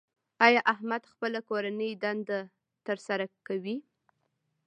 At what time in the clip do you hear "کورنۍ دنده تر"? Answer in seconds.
1.49-2.97